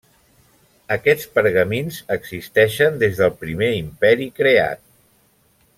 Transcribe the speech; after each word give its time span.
Aquests 0.95 1.27
pergamins 1.35 1.99
existeixen 2.17 2.97
des 3.05 3.21
del 3.21 3.37
primer 3.45 3.69
Imperi 3.85 4.31
creat. 4.41 4.83